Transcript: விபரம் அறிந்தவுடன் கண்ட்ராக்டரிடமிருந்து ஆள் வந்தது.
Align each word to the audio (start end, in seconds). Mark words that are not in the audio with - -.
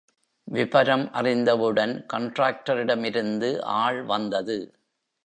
விபரம் 0.47 1.11
அறிந்தவுடன் 1.11 2.05
கண்ட்ராக்டரிடமிருந்து 2.13 3.61
ஆள் 3.61 4.03
வந்தது. 4.03 4.57